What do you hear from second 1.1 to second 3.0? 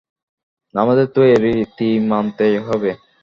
তো এই রীতি মানতেই হবে।